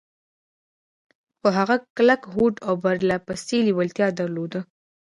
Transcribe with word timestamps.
خو 1.39 1.47
هغه 1.57 1.75
کلک 1.97 2.21
هوډ 2.33 2.55
او 2.67 2.73
پرله 2.83 3.17
پسې 3.27 3.57
لېوالتيا 3.67 4.07
درلوده. 4.19 4.59